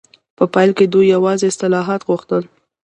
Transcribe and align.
په 0.37 0.43
پیل 0.53 0.71
کې 0.77 0.85
دوی 0.93 1.07
یوازې 1.15 1.45
اصلاحات 1.51 2.01
غوښتل. 2.09 2.43